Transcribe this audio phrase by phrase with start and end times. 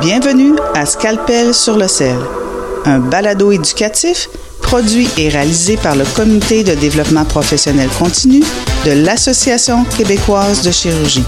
[0.00, 2.16] Bienvenue à Scalpel sur le sel,
[2.84, 4.28] un balado éducatif
[4.62, 8.44] produit et réalisé par le Comité de développement professionnel continu
[8.86, 11.24] de l'Association québécoise de chirurgie.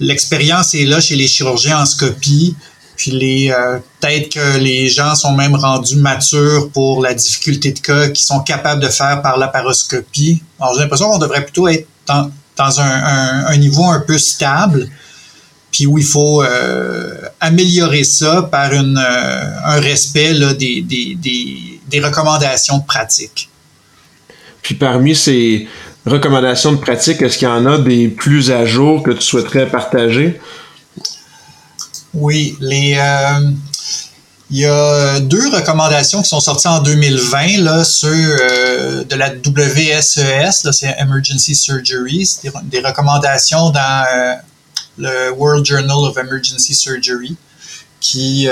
[0.00, 2.54] l'expérience est là chez les chirurgiens en scopie.
[2.96, 7.78] Puis les euh, peut-être que les gens sont même rendus matures pour la difficulté de
[7.80, 10.42] cas qu'ils sont capables de faire par la paroscopie.
[10.58, 14.88] Alors j'ai l'impression qu'on devrait plutôt être dans, un, niveau un peu stable,
[15.70, 16.42] puis où il faut
[17.40, 23.48] améliorer ça par un respect là, des recommandations de pratique.
[24.62, 25.68] Puis parmi ces
[26.04, 29.68] recommandations de pratique, est-ce qu'il y en a des plus à jour que tu souhaiterais
[29.68, 30.40] partager?
[32.14, 33.50] Oui, les, euh,
[34.50, 40.70] il y a deux recommandations qui sont sorties en 2020 là, euh, de la WSES,
[40.72, 44.34] c'est Emergency Surgery, des, des, recommandations dans euh,
[44.98, 47.36] le World Journal of Emergency Surgery
[47.98, 48.48] qui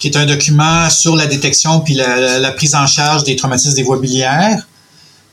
[0.00, 3.82] qui est un document sur la détection puis la, prise en charge des traumatismes des
[3.84, 4.66] voies biliaires.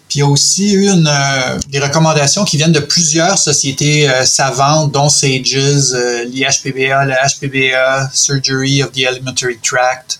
[0.09, 4.25] Puis il y a aussi une, euh, des recommandations qui viennent de plusieurs sociétés euh,
[4.25, 10.19] savantes, dont SAGES, euh, l'IHPBA, la HPBA, Surgery of the Alimentary Tract,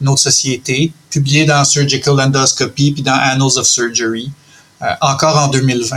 [0.00, 4.30] une autre société, publiée dans Surgical Endoscopy puis dans Annals of Surgery,
[5.00, 5.96] encore en 2020.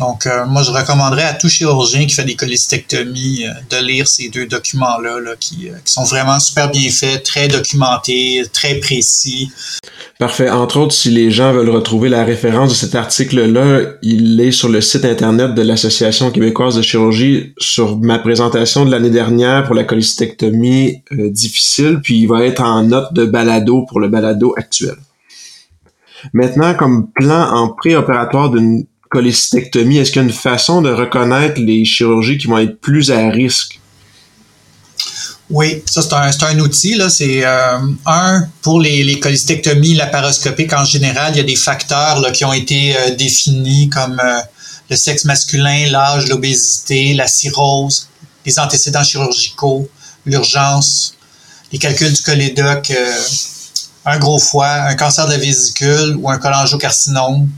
[0.00, 4.08] Donc, euh, moi, je recommanderais à tout chirurgien qui fait des cholestectomies euh, de lire
[4.08, 9.50] ces deux documents-là, euh, qui, sont vraiment super bien faits, très documentés, très précis.
[10.18, 10.48] Parfait.
[10.48, 14.70] Entre autres, si les gens veulent retrouver la référence de cet article-là, il est sur
[14.70, 19.74] le site Internet de l'Association québécoise de chirurgie sur ma présentation de l'année dernière pour
[19.74, 24.96] la cholestectomie difficile, puis il va être en note de balado pour le balado actuel.
[26.32, 31.60] Maintenant, comme plan en préopératoire d'une cholécystectomie, est-ce qu'il y a une façon de reconnaître
[31.60, 33.80] les chirurgies qui vont être plus à risque?
[35.50, 36.94] Oui, ça c'est un, un, outil.
[36.94, 37.10] Là.
[37.10, 42.20] C'est euh, un pour les, les cholestectomies laparoscopiques en général, il y a des facteurs
[42.20, 44.40] là, qui ont été euh, définis comme euh,
[44.88, 48.08] le sexe masculin, l'âge, l'obésité, la cirrhose,
[48.46, 49.88] les antécédents chirurgicaux,
[50.24, 51.16] l'urgence,
[51.72, 52.92] les calculs du cholédoc,
[54.04, 57.48] un gros foie, un cancer de la vésicule ou un cholangiocarcinome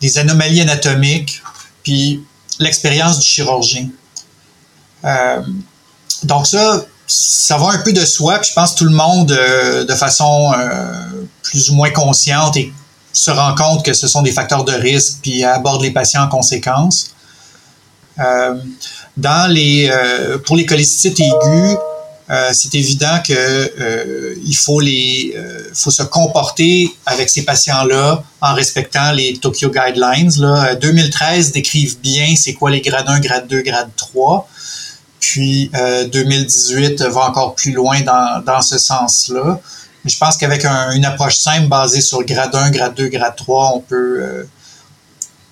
[0.00, 1.42] des anomalies anatomiques,
[1.82, 2.24] puis
[2.58, 3.88] l'expérience du chirurgien.
[5.04, 5.42] Euh,
[6.24, 9.32] donc ça, ça va un peu de soi, puis je pense que tout le monde,
[9.32, 12.72] euh, de façon euh, plus ou moins consciente, et
[13.12, 16.28] se rend compte que ce sont des facteurs de risque, puis aborde les patients en
[16.28, 17.14] conséquence.
[19.16, 19.90] dans les,
[20.44, 21.78] pour les cholécystites aiguës,
[22.30, 28.22] euh, c'est évident que euh, il faut les euh, faut se comporter avec ces patients-là
[28.42, 30.32] en respectant les Tokyo Guidelines.
[30.38, 30.74] Là.
[30.74, 34.46] 2013 décrivent bien c'est quoi les grades 1, grade 2, grade 3.
[35.20, 35.70] Puis
[36.12, 39.60] 2018 va encore plus loin dans, dans ce sens-là.
[40.04, 43.80] je pense qu'avec une approche simple basée sur grade 1, grade 2, grade 3, on
[43.80, 44.46] peut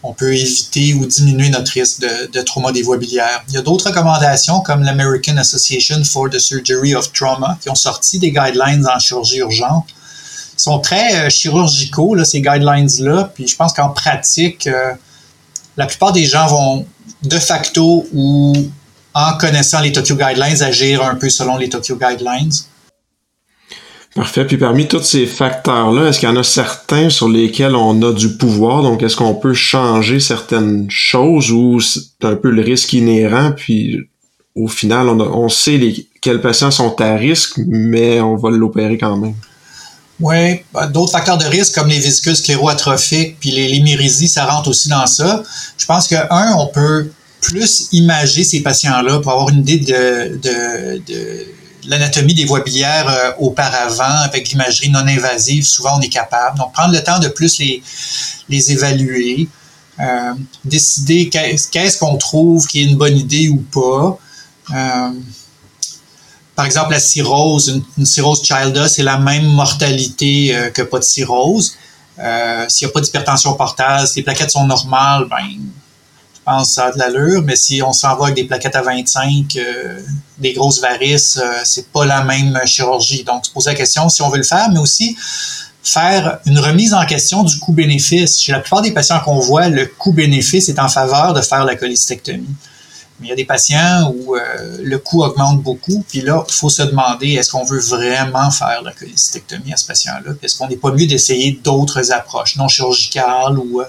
[0.06, 3.44] on peut éviter ou diminuer notre risque de, trauma des voies biliaires.
[3.48, 7.74] Il y a d'autres recommandations comme l'American Association for the Surgery of Trauma qui ont
[7.74, 9.86] sorti des guidelines en chirurgie urgente.
[10.58, 14.92] Ils sont très euh, chirurgicaux, ces guidelines-là, puis je pense qu'en pratique, euh,
[15.76, 16.86] la plupart des gens vont
[17.22, 18.54] de facto ou
[19.12, 22.52] en connaissant les Tokyo Guidelines agir un peu selon les Tokyo Guidelines.
[24.16, 24.46] Parfait.
[24.46, 28.14] Puis parmi tous ces facteurs-là, est-ce qu'il y en a certains sur lesquels on a
[28.14, 28.82] du pouvoir?
[28.82, 33.52] Donc, est-ce qu'on peut changer certaines choses ou c'est un peu le risque inhérent?
[33.54, 33.98] Puis,
[34.54, 38.96] au final, on, on sait les, quels patients sont à risque, mais on va l'opérer
[38.96, 39.34] quand même.
[40.18, 44.70] Oui, bah, d'autres facteurs de risque comme les vésicules scléroatrophiques puis les limérésies, ça rentre
[44.70, 45.42] aussi dans ça.
[45.76, 47.10] Je pense que, un, on peut
[47.42, 51.46] plus imager ces patients-là pour avoir une idée de, de, de
[51.86, 56.58] l'anatomie des voies biliaires euh, auparavant avec l'imagerie non invasive, souvent on est capable.
[56.58, 57.82] Donc, prendre le temps de plus les,
[58.48, 59.48] les évaluer,
[60.00, 60.34] euh,
[60.64, 64.18] décider qu'est-ce qu'on trouve qui est une bonne idée ou pas.
[64.74, 65.10] Euh,
[66.54, 71.76] par exemple, la cirrhose, une, cirrhose childa, c'est la même mortalité que pas de cirrhose.
[72.16, 75.68] S'il n'y a pas d'hypertension portale, si les plaquettes sont normales, ben,
[76.46, 79.56] pense ça a de l'allure, mais si on s'en va avec des plaquettes à 25,
[79.56, 80.00] euh,
[80.38, 83.24] des grosses varices, euh, c'est pas la même chirurgie.
[83.24, 85.16] Donc, se poser la question si on veut le faire, mais aussi
[85.82, 88.40] faire une remise en question du coût-bénéfice.
[88.40, 91.76] Chez la plupart des patients qu'on voit, le coût-bénéfice est en faveur de faire la
[91.76, 92.54] cholecystectomie.
[93.18, 96.54] Mais il y a des patients où euh, le coût augmente beaucoup, puis là, il
[96.54, 100.32] faut se demander est-ce qu'on veut vraiment faire la cholecystectomie à ce patient-là?
[100.42, 103.82] Est-ce qu'on n'est pas mieux d'essayer d'autres approches non chirurgicales ou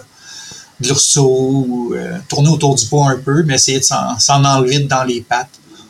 [0.80, 1.26] de l'urso
[1.68, 5.22] ou euh, tourner autour du pot un peu, mais essayer de s'en enlever dans les
[5.22, 5.50] pattes.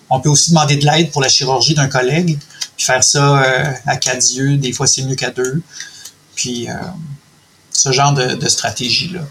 [0.09, 2.37] On peut aussi demander de l'aide pour la chirurgie d'un collègue,
[2.77, 5.61] puis faire ça euh, à quatre yeux, des fois c'est mieux qu'à deux.
[6.35, 6.73] Puis euh,
[7.71, 9.21] ce genre de, de stratégie-là.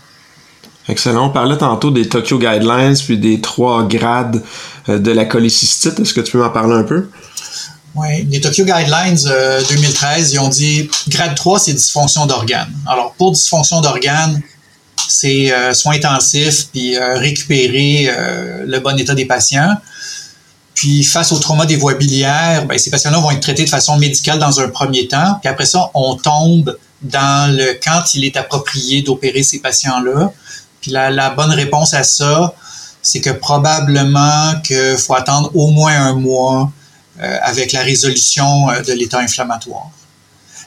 [0.88, 1.26] Excellent.
[1.26, 4.42] On parlait tantôt des Tokyo Guidelines, puis des trois grades
[4.86, 5.98] de la cholécystite.
[5.98, 7.08] Est-ce que tu peux m'en parler un peu?
[7.96, 9.18] Oui, les Tokyo Guidelines
[9.68, 12.72] 2013, ils ont dit grade 3, c'est dysfonction d'organes.
[12.86, 14.40] Alors, pour dysfonction d'organes,
[15.08, 19.76] c'est euh, soins intensifs, puis euh, récupérer euh, le bon état des patients.
[20.74, 23.96] Puis face au trauma des voies biliaires, ben, ces patients-là vont être traités de façon
[23.98, 25.38] médicale dans un premier temps.
[25.40, 30.32] Puis après ça, on tombe dans le quand il est approprié d'opérer ces patients-là.
[30.80, 32.54] Puis la, la, bonne réponse à ça,
[33.02, 36.70] c'est que probablement qu'il faut attendre au moins un mois
[37.20, 39.90] euh, avec la résolution de l'état inflammatoire.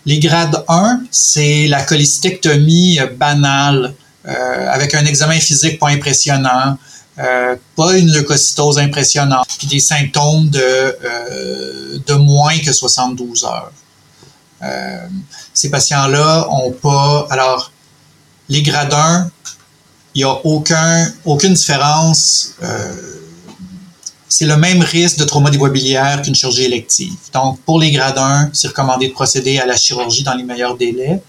[0.05, 6.77] Les grades 1, c'est la cholecystectomie banale euh, avec un examen physique pas impressionnant,
[7.19, 13.71] euh, pas une leucocytose impressionnante, puis des symptômes de, euh, de moins que 72 heures.
[15.53, 17.27] ces patients-là ont pas.
[17.29, 17.71] Alors,
[18.49, 19.31] les grades 1,
[20.15, 22.55] il n'y a aucun, aucune différence.
[24.27, 27.15] c'est le même risque de trauma des voies qu'une chirurgie élective.
[27.33, 30.77] Donc, pour les grades 1, c'est recommandé de procéder à la chirurgie dans les meilleurs
[30.77, 31.21] délais.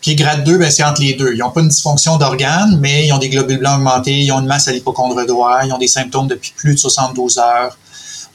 [0.00, 1.32] Puis grade 2, ben, c'est entre les deux.
[1.34, 4.40] Ils n'ont pas une dysfonction d'organes, mais ils ont des globules blancs augmentés, ils ont
[4.40, 7.76] une masse à l'hypochondre droit, ils ont des symptômes depuis plus de 72 heures.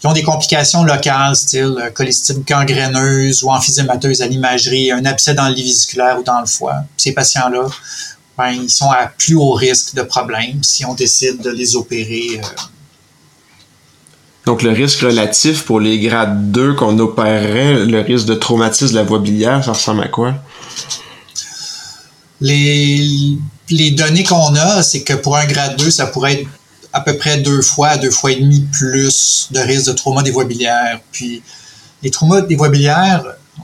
[0.03, 5.33] Ils ont des complications locales, style euh, cholestite gangréneuse ou emphysémateuse à l'imagerie, un abcès
[5.33, 5.87] dans le lit
[6.19, 6.75] ou dans le foie.
[6.97, 7.67] Ces patients-là,
[8.37, 12.39] ben, ils sont à plus haut risque de problèmes si on décide de les opérer.
[12.39, 12.47] Euh.
[14.45, 18.99] Donc, le risque relatif pour les grades 2 qu'on opérerait, le risque de traumatisme de
[18.99, 20.35] la voie biliaire, ça ressemble à quoi?
[22.41, 23.37] Les,
[23.69, 26.49] les données qu'on a, c'est que pour un grade 2, ça pourrait être
[26.93, 30.31] à peu près deux fois deux fois et demi plus de risque de trauma des
[30.31, 31.01] voies biliaires.
[31.11, 31.43] Puis
[32.01, 33.23] les traumas des voies biliaires,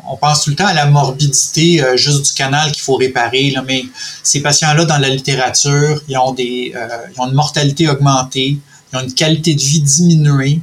[0.10, 3.52] on pense tout le temps à la morbidité euh, juste du canal qu'il faut réparer,
[3.52, 3.84] là, mais
[4.24, 8.58] ces patients-là, dans la littérature, ils ont, des, euh, ils ont une mortalité augmentée,
[8.92, 10.62] ils ont une qualité de vie diminuée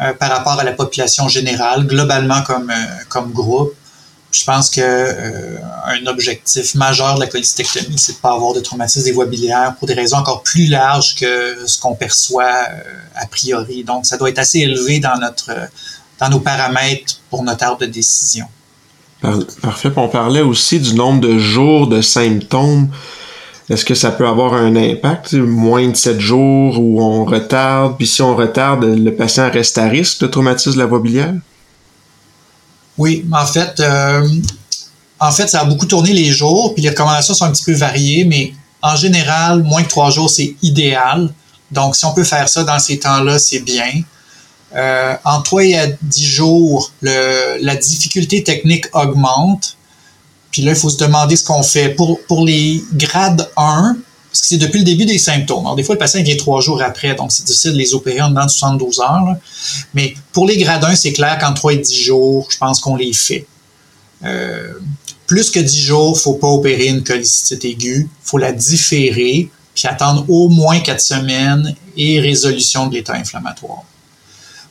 [0.00, 2.72] euh, par rapport à la population générale, globalement comme,
[3.08, 3.74] comme groupe.
[4.34, 8.58] Je pense que euh, un objectif majeur de la cholecystectomie, c'est de pas avoir de
[8.58, 12.82] traumatisme des voies biliaires pour des raisons encore plus larges que ce qu'on perçoit euh,
[13.14, 13.84] a priori.
[13.84, 15.52] Donc, ça doit être assez élevé dans notre
[16.18, 18.46] dans nos paramètres pour notre arbre de décision.
[19.62, 19.90] Parfait.
[19.96, 22.88] On parlait aussi du nombre de jours de symptômes.
[23.70, 25.32] Est-ce que ça peut avoir un impact?
[25.34, 29.88] Moins de 7 jours où on retarde, puis si on retarde, le patient reste à
[29.88, 31.34] risque de traumatisme de la voie biliaire?
[32.98, 34.28] Oui, en fait, euh,
[35.18, 37.72] en fait, ça a beaucoup tourné les jours, puis les recommandations sont un petit peu
[37.72, 41.32] variées, mais en général, moins que trois jours, c'est idéal.
[41.70, 44.02] Donc, si on peut faire ça dans ces temps-là, c'est bien.
[44.74, 49.76] Euh, en trois et à dix jours, le, la difficulté technique augmente.
[50.50, 51.90] Puis là, il faut se demander ce qu'on fait.
[51.90, 53.96] Pour, pour les grades 1,
[54.34, 55.60] parce que c'est depuis le début des symptômes.
[55.60, 58.20] Alors, des fois, le patient vient trois jours après, donc c'est difficile de les opérer
[58.20, 59.36] en dedans de 72 heures.
[59.94, 62.96] Mais pour les grades 1, c'est clair qu'en 3 et 10 jours, je pense qu'on
[62.96, 63.46] les fait.
[64.24, 64.72] Euh,
[65.28, 68.08] plus que 10 jours, faut pas opérer une cholécystite aiguë.
[68.24, 73.84] faut la différer, puis attendre au moins 4 semaines et résolution de l'état inflammatoire.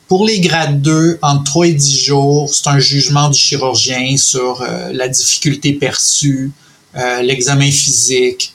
[0.10, 4.62] Pour les grades 2, entre 3 et 10 jours, c'est un jugement du chirurgien sur
[4.62, 6.52] euh, la difficulté perçue,
[6.98, 8.54] euh, l'examen physique,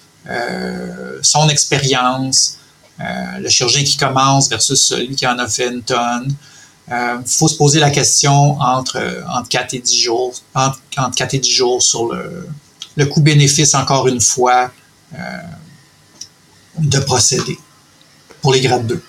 [1.23, 2.59] son expérience,
[2.99, 6.35] le chirurgien qui commence versus celui qui en a fait une tonne.
[6.91, 10.81] Il faut se poser la question entre, entre 4 et 10 jours, entre,
[11.17, 12.49] 4 et 10 jours sur le,
[12.97, 14.71] le coût-bénéfice, encore une fois,
[16.79, 17.59] de procéder
[18.41, 19.03] pour les grades 2.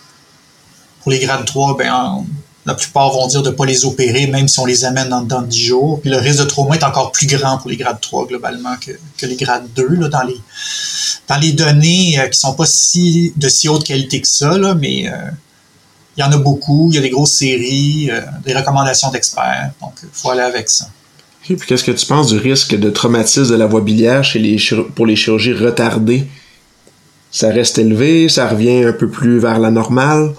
[1.01, 2.25] Pour les grades 3, ben,
[2.70, 5.24] la plupart vont dire de ne pas les opérer, même si on les amène dans,
[5.24, 6.02] dans 10 jours.
[6.02, 8.92] Puis le risque de trauma est encore plus grand pour les grades 3 globalement que,
[9.18, 10.40] que les grades 2 là, dans, les,
[11.28, 15.10] dans les données euh, qui sont pas si de si haute qualité que ça, mais
[15.10, 15.32] euh,
[16.16, 19.72] il y en a beaucoup, il y a des grosses séries, euh, des recommandations d'experts,
[19.82, 20.88] donc il faut aller avec ça.
[21.42, 24.58] puis qu'est-ce que tu penses du risque de traumatisme de la voie biliaire chez les
[24.96, 26.28] pour les chirurgies retardées?
[27.32, 30.36] Ça reste élevé, ça revient un peu plus vers la normale?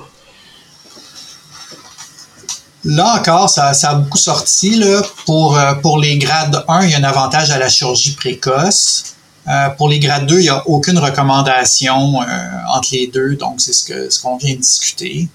[2.85, 4.77] Là encore, ça, a beaucoup sorti.
[4.77, 5.03] Là.
[5.27, 9.17] Pour, euh, pour les grades 1, il y a un avantage à la chirurgie précoce.
[9.49, 12.27] Euh, pour les grades 2, il n'y a aucune recommandation euh,
[12.75, 15.29] entre les deux, donc c'est ce qu'on ce qu'on vient de discuter.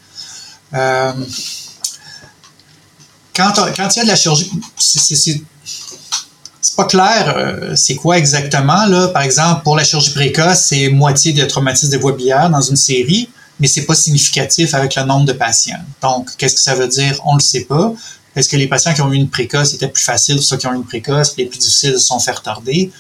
[0.72, 1.14] quand,
[3.36, 5.42] quand il y a de la chirurgie, c'est
[6.76, 8.86] pas clair c'est quoi exactement.
[8.86, 9.08] Là.
[9.10, 12.76] Par exemple, pour la chirurgie précoce, c'est moitié de traumatisme des voies biliaires dans une
[12.76, 15.80] série mais c'est pas significatif avec le nombre de patients.
[16.02, 17.20] Donc, qu'est-ce que ça veut dire?
[17.26, 17.94] On le sait pas.
[18.36, 20.74] Est-ce que les patients qui ont eu une précoce étaient plus faciles, ceux qui ont
[20.74, 22.92] eu une précoce, les plus difficiles se sont fait retarder?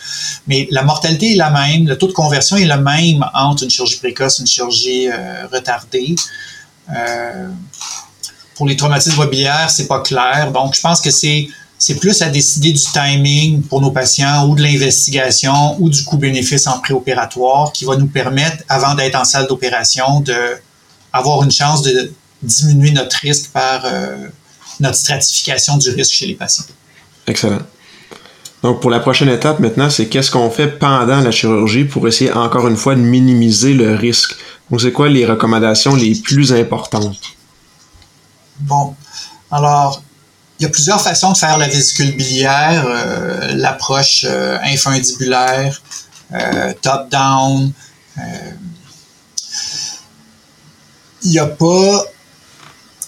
[0.47, 3.69] Mais la mortalité est la même, le taux de conversion est le même entre une
[3.69, 6.15] chirurgie précoce et une chirurgie euh, retardée.
[6.95, 7.49] Euh,
[8.55, 10.53] pour les traumatismes mobiliaires, c'est pas clair.
[10.53, 14.55] Donc, je pense que c'est c'est plus à décider du timing pour nos patients ou
[14.55, 19.47] de l'investigation ou du coût-bénéfice en préopératoire qui va nous permettre, avant d'être en salle
[19.47, 24.27] d'opération, d'avoir une chance de diminuer notre risque par euh,
[24.79, 26.65] notre stratification du risque chez les patients.
[27.27, 27.61] Excellent.
[28.63, 32.31] Donc, pour la prochaine étape maintenant, c'est qu'est-ce qu'on fait pendant la chirurgie pour essayer
[32.31, 34.35] encore une fois de minimiser le risque?
[34.71, 37.17] Donc, c'est quoi les recommandations les plus importantes?
[38.61, 38.95] Bon.
[39.51, 40.01] Alors,
[40.59, 45.81] il y a plusieurs façons de faire la vésicule biliaire, euh, l'approche euh, infundibulaire,
[46.33, 47.71] euh, top-down.
[51.23, 52.05] Il n'y a pas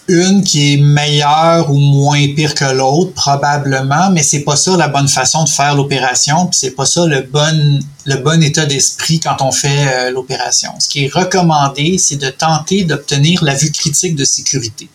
[0.09, 4.87] une qui est meilleure ou moins pire que l'autre, probablement, mais c'est pas ça la
[4.87, 9.19] bonne façon de faire l'opération, puis c'est pas ça le bon, le bon état d'esprit
[9.19, 10.71] quand on fait l'opération.
[10.79, 14.89] Ce qui est recommandé, c'est de tenter d'obtenir la vue critique de sécurité.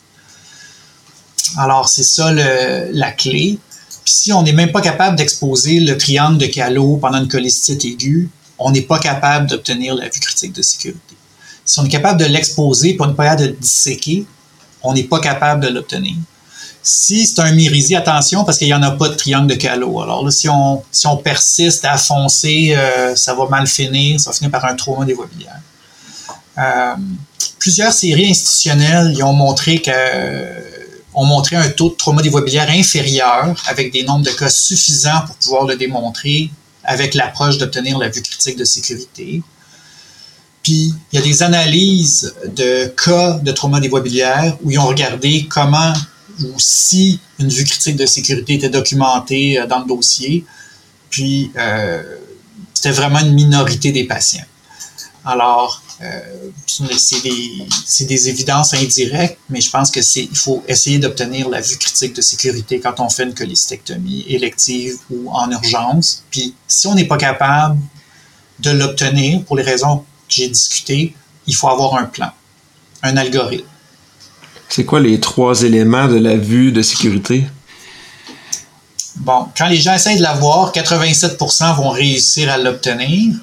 [1.56, 3.58] Alors, c'est ça la clé.
[4.04, 7.84] Puis si on n'est même pas capable d'exposer le triangle de Callot pendant une cholécystite
[7.84, 8.28] aiguë,
[8.58, 11.16] on n'est pas capable d'obtenir la vue critique de sécurité.
[11.64, 14.26] Si on est capable de l'exposer pour ne pas de le disséquer,
[14.82, 16.16] on n'est pas capable de l'obtenir.
[16.82, 20.00] Si c'est un myrisi, attention parce qu'il n'y en a pas de triangle de Callot.
[20.02, 24.30] Alors là, si on, si on persiste à foncer, euh, ça va mal finir, ça
[24.30, 25.60] va finir par un trauma des voies biliaires.
[26.58, 26.94] Euh,
[27.60, 29.92] plusieurs séries institutionnelles y ont montré que
[31.14, 34.48] ont montré un taux de trauma des voies biliaires inférieur avec des nombres de cas
[34.48, 36.50] suffisants pour pouvoir le démontrer
[36.84, 39.42] avec l'approche d'obtenir la vue critique de sécurité.
[40.62, 44.78] Puis, il y a des analyses de cas de trauma des voies biliaires où ils
[44.78, 45.92] ont regardé comment
[46.40, 50.44] ou si une vue critique de sécurité était documentée euh, dans le dossier.
[51.10, 52.02] Puis, euh,
[52.72, 54.44] c'était vraiment une minorité des patients.
[55.24, 55.82] Alors,
[56.66, 61.76] c'est des, évidences indirectes, mais je pense que c'est il faut essayer d'obtenir la vue
[61.76, 66.24] critique de sécurité quand on fait une cholestectomie élective ou en urgence.
[66.30, 67.78] Puis si on n'est pas capable
[68.60, 71.14] de l'obtenir pour les raisons que j'ai discutées,
[71.46, 72.30] il faut avoir un plan,
[73.02, 73.66] un algorithme.
[74.68, 77.44] C'est quoi les trois éléments de la vue de sécurité?
[79.16, 83.34] Bon, quand les gens essayent de l'avoir, 87% vont réussir à l'obtenir.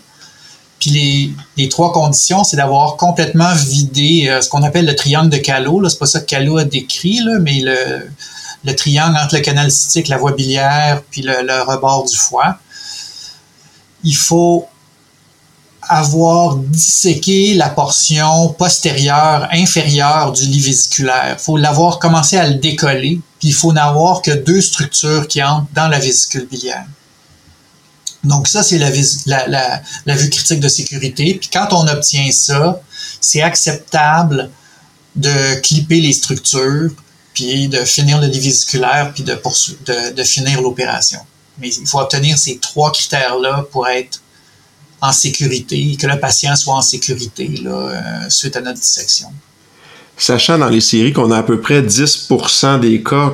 [0.79, 5.37] Puis les, trois conditions, c'est d'avoir complètement vidé euh, ce qu'on appelle le triangle de
[5.37, 5.87] Callot.
[5.89, 10.07] C'est pas ça que Callot a décrit, là, mais le, triangle entre le canal cytique,
[10.07, 12.57] la voie biliaire, puis le, rebord du foie.
[14.03, 14.67] Il faut
[15.81, 21.35] avoir disséqué la portion postérieure, inférieure du lit vésiculaire.
[21.37, 25.43] Il faut l'avoir commencé à le décoller, puis il faut n'avoir que deux structures qui
[25.43, 26.85] entrent dans la vésicule biliaire.
[28.23, 31.35] Donc ça, c'est la, vue critique de sécurité.
[31.35, 32.81] Puis quand on obtient ça,
[33.21, 34.49] c'est acceptable
[35.15, 36.91] de clipper les structures,
[37.33, 41.19] puis de finir le lit vésiculaire, puis de, de, de finir l'opération.
[41.59, 44.21] Mais il faut obtenir ces trois critères-là pour être
[45.01, 49.31] en sécurité, que le patient soit en sécurité là, euh, suite à notre dissection.
[50.19, 53.33] Sachant dans les séries qu'on a à peu près 10% des cas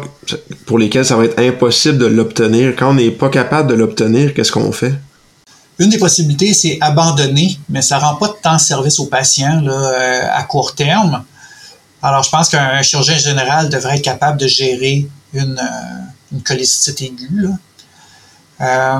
[0.67, 4.35] pour lesquels ça va être impossible de l'obtenir, quand on n'est pas capable de l'obtenir,
[4.35, 4.93] qu'est-ce qu'on fait?
[5.79, 10.27] Une des possibilités, c'est abandonner, mais ça rend pas tant service au patient là, euh,
[10.31, 11.25] à court terme.
[12.03, 16.43] Alors, je pense qu'un chirurgien général devrait être capable de gérer une, euh, une
[17.01, 17.47] aiguë.
[18.61, 18.99] Euh,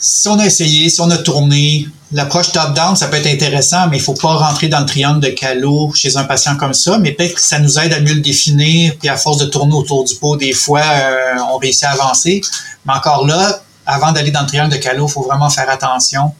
[0.00, 3.98] si on a essayé, si on a tourné, l'approche top-down, ça peut être intéressant, mais
[3.98, 6.98] il faut pas rentrer dans le triangle de Calo chez un patient comme ça.
[6.98, 9.74] Mais peut-être que ça nous aide à mieux le définir, puis à force de tourner
[9.74, 12.40] autour du pot, des fois, euh, on réussit à avancer.
[12.84, 16.34] Mais encore là, avant d'aller dans le triangle de Calo, il faut vraiment faire attention.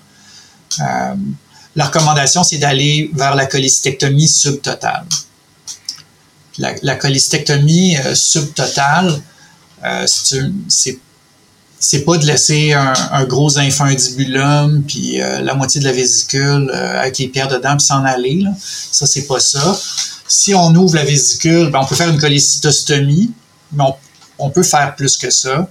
[0.80, 1.14] Euh,
[1.76, 5.04] la recommandation, c'est d'aller vers la cholécystectomie subtotale.
[6.58, 9.22] La, la euh, subtotale,
[10.06, 10.98] c'est
[11.82, 17.00] c'est pas de laisser un, gros infundibulum puis euh, la moitié de la vésicule euh,
[17.00, 18.42] avec les pierres dedans puis s'en aller.
[18.42, 18.50] Là.
[18.60, 19.80] Ça, c'est pas ça.
[20.28, 23.32] Si on ouvre la vésicule, ben, on peut faire une cholécystostomie,
[23.72, 23.84] mais
[24.38, 25.70] on, peut faire plus que ça.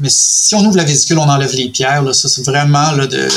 [0.00, 2.02] Mais si on ouvre la vésicule, on enlève les pierres.
[2.02, 2.12] Là.
[2.12, 3.28] Ça, c'est vraiment là, de.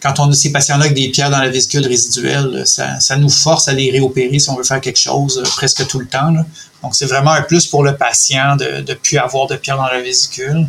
[0.00, 3.28] Quand on a ces patients-là avec des pierres dans la vésicule résiduelle, ça, ça, nous
[3.28, 6.32] force à les réopérer si on veut faire quelque chose euh, presque tout le temps.
[6.82, 9.86] Donc, c'est vraiment un plus pour le patient de ne plus avoir de pierres dans
[9.86, 10.66] la vésicule.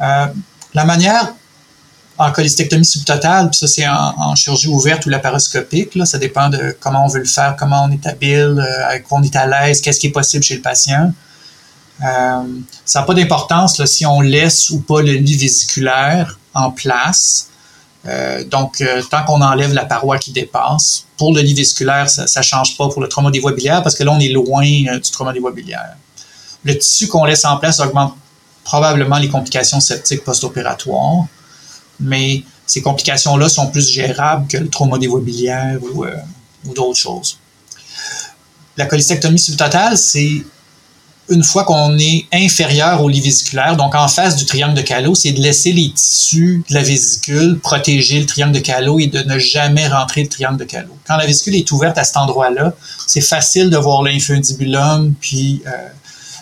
[0.00, 0.26] Euh,
[0.74, 1.34] la manière
[2.18, 6.76] en cholestectomie subtotale, puis ça c'est en, chirurgie ouverte ou laparoscopique, là, ça dépend de
[6.78, 9.46] comment on veut le faire, comment on est habile, euh, avec quoi on est à
[9.46, 11.12] l'aise, qu'est-ce qui est possible chez le patient.
[12.02, 12.42] Euh,
[12.84, 17.48] ça n'a pas d'importance si on laisse ou pas le lit vésiculaire en place.
[18.50, 22.76] donc, tant qu'on enlève la paroi qui dépasse, pour le lit vésiculaire, ça ne change
[22.78, 25.34] pas pour le trauma des voies biliaires parce que là, on est loin du trauma
[25.34, 25.96] des voies biliaires.
[26.64, 28.14] Le tissu qu'on laisse en place augmente
[28.64, 31.26] probablement les complications septiques post-opératoires,
[31.98, 36.14] mais ces complications-là sont plus gérables que le trauma des voies biliaires ou, euh,
[36.64, 37.38] d'autres choses.
[38.76, 40.44] La cholecystectomie subtotale, c'est
[41.30, 45.14] une fois qu'on est inférieur au lit vésiculaire, donc en face du triangle de Callot,
[45.14, 49.22] c'est de laisser les tissus de la vésicule protéger le triangle de Callot et de
[49.22, 50.96] ne jamais rentrer le triangle de Callot.
[51.06, 52.74] Quand la vésicule est ouverte à cet endroit-là,
[53.06, 55.70] c'est facile de voir l'infundibulum puis euh,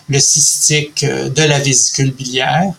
[0.09, 2.73] le cystique euh, de la vésicule biliaire.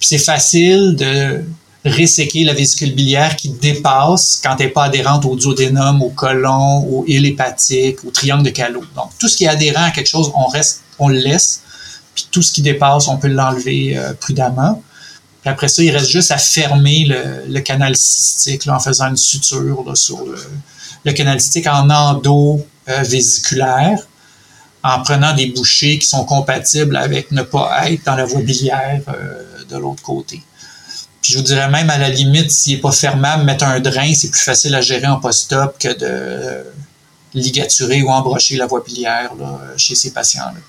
[0.00, 1.44] c'est facile de
[1.84, 6.78] réséquer la vésicule biliaire qui dépasse quand elle n'est pas adhérente au duodénum, au côlon,
[6.84, 8.84] au île hépatique, au triangle de Callot.
[8.94, 11.62] Donc, tout ce qui est adhérent à quelque chose, on reste, on le laisse.
[12.14, 14.82] Puis tout ce qui dépasse, on peut l'enlever euh, prudemment.
[15.40, 17.04] Puis après ça, il reste juste à fermer
[17.48, 20.24] le, canal cystique en faisant une suture sur
[21.04, 23.98] le, canal cystique en endo euh, vésiculaire
[24.84, 29.02] en prenant des bouchées qui sont compatibles avec ne pas être dans la voie biliaire
[29.08, 30.42] euh, de l'autre côté.
[31.20, 34.12] Puis je vous dirais même à la limite, s'il n'est pas fermable, mettre un drain,
[34.14, 36.64] c'est plus facile à gérer en post-op que de
[37.32, 39.30] ligaturer ou embrocher la voie biliaire
[39.76, 40.60] chez ces patients-là.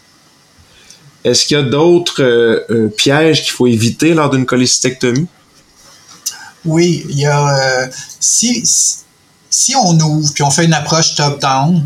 [1.23, 5.27] Est-ce qu'il y a d'autres euh, euh, pièges qu'il faut éviter lors d'une cholécystectomie?
[6.65, 8.63] Oui, il y a si,
[9.49, 11.85] si on ouvre puis on fait une approche top-down,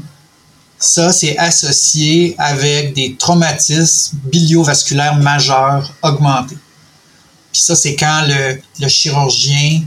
[0.80, 6.58] ça, c'est associé avec des traumatismes biliovasculaires majeurs augmentés.
[7.52, 9.82] Puis ça, c'est quand le, chirurgien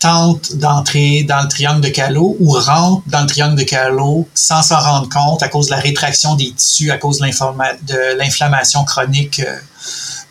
[0.00, 4.62] tente d'entrer dans le triangle de Callot ou rentre dans le triangle de Callot sans
[4.62, 9.40] s'en rendre compte à cause de la rétraction des tissus, à cause de l'inflammation chronique
[9.40, 9.58] euh,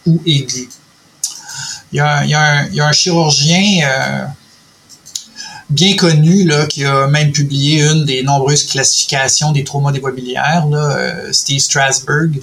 [0.06, 0.70] ou aiguë.
[1.94, 4.26] Il y, a un, chirurgien euh,
[5.74, 10.98] bien connu, là, qui a même publié une des nombreuses classifications des traumas biliaires, là,
[10.98, 12.42] euh, Steve Strasberg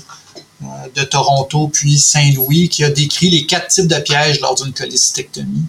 [0.62, 4.72] euh, de Toronto, puis Saint-Louis, qui a décrit les quatre types de pièges lors d'une
[4.72, 5.64] cholécystectomie.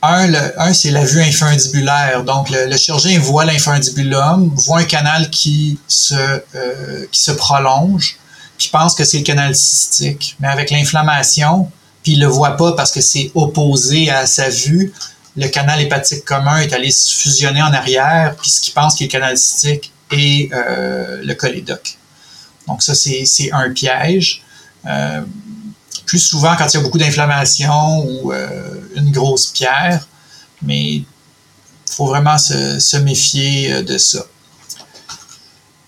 [0.00, 2.22] Un, c'est la vue infundibulaire.
[2.22, 8.16] Donc, le, chirurgien voit l'infundibulum, voit un canal qui se, euh, qui se prolonge,
[8.56, 10.36] puis pense que c'est le canal cystique.
[10.38, 11.68] Mais avec l'inflammation,
[12.04, 14.92] puis il le voit pas parce que c'est opposé à sa vue,
[15.36, 19.04] le canal hépatique commun est allé se fusionner en arrière, puis ce qu'il pense qui
[19.04, 21.98] est le canal cystique et euh, le cholédoque.
[22.66, 24.42] Donc ça, c'est un piège.
[24.86, 25.22] Euh,
[26.06, 30.06] plus souvent quand il y a beaucoup d'inflammation ou euh, une grosse pierre,
[30.62, 31.06] mais il
[31.90, 34.24] faut vraiment se, méfier de ça.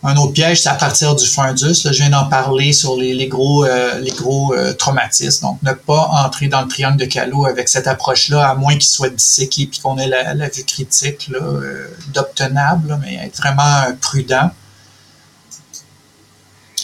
[0.02, 1.82] Un autre piège, c'est à partir du fundus.
[1.84, 5.42] je viens d'en parler sur les, gros, euh, les gros euh, traumatismes.
[5.42, 8.88] Donc, ne pas entrer dans le triangle de Callot avec cette approche-là, à moins qu'il
[8.88, 14.50] soit disséqué et qu'on ait la, vue critique euh, d'obtenable, mais être vraiment prudent.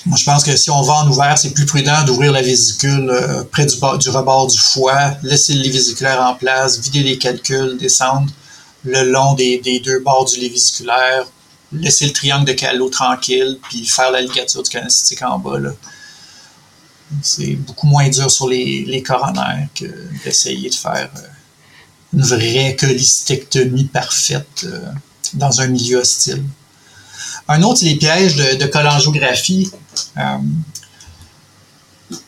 [0.05, 3.11] Moi, je pense que si on va en ouvert, c'est plus prudent d'ouvrir la vésicule
[3.51, 8.31] près du, rebord du foie, laisser les vésiculaires en place, vider les calculs, descendre
[8.85, 11.27] le long des, des deux bords du lit vésiculaire,
[11.73, 14.89] laisser le triangle de Callot tranquille, puis faire la ligature du canal
[15.23, 15.59] en bas.
[17.23, 19.87] C'est beaucoup moins dur sur les, les coronaires que
[20.25, 21.21] d'essayer de faire euh,
[22.15, 24.81] une vraie cholistectomie parfaite euh,
[25.35, 26.43] dans un milieu hostile.
[27.49, 29.71] Un autre, c'est les pièges de, de cholangiographie.
[30.17, 30.39] Euh,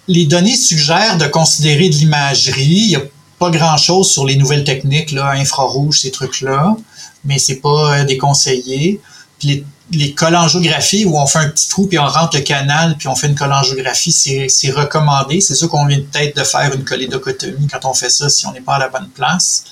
[0.06, 2.62] les données suggèrent de considérer de l'imagerie.
[2.62, 3.02] Il n'y a
[3.38, 6.76] pas grand-chose sur les nouvelles techniques, là, infrarouge, ces trucs-là,
[7.24, 9.00] mais c'est pas déconseillé.
[9.42, 13.08] Les, les cholangiographies où on fait un petit trou puis on rentre le canal puis
[13.08, 15.40] on fait une cholangiographie, c'est recommandé.
[15.40, 18.52] C'est sûr qu'on vient peut-être de faire une cholédocotomie quand on fait ça si on
[18.52, 19.64] n'est pas à la bonne place.